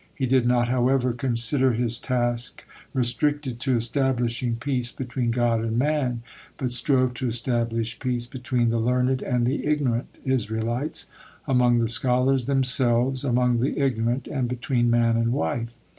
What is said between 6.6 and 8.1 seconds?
strove to establish